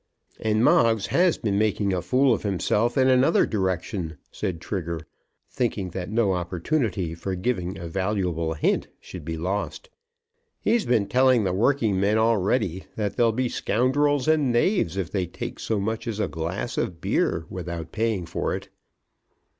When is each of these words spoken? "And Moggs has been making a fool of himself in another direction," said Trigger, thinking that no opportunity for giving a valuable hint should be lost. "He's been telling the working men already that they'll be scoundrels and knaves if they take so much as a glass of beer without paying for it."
"And 0.39 0.63
Moggs 0.63 1.05
has 1.11 1.37
been 1.37 1.59
making 1.59 1.93
a 1.93 2.01
fool 2.01 2.33
of 2.33 2.41
himself 2.41 2.97
in 2.97 3.07
another 3.07 3.45
direction," 3.45 4.17
said 4.31 4.59
Trigger, 4.59 5.01
thinking 5.51 5.91
that 5.91 6.09
no 6.09 6.33
opportunity 6.33 7.13
for 7.13 7.35
giving 7.35 7.77
a 7.77 7.87
valuable 7.87 8.55
hint 8.55 8.87
should 8.99 9.23
be 9.23 9.37
lost. 9.37 9.91
"He's 10.59 10.85
been 10.85 11.07
telling 11.07 11.43
the 11.43 11.53
working 11.53 11.99
men 11.99 12.17
already 12.17 12.85
that 12.95 13.15
they'll 13.15 13.31
be 13.31 13.47
scoundrels 13.47 14.27
and 14.27 14.51
knaves 14.51 14.97
if 14.97 15.11
they 15.11 15.27
take 15.27 15.59
so 15.59 15.79
much 15.79 16.07
as 16.07 16.19
a 16.19 16.27
glass 16.27 16.79
of 16.79 16.99
beer 16.99 17.45
without 17.51 17.91
paying 17.91 18.25
for 18.25 18.55
it." 18.55 18.69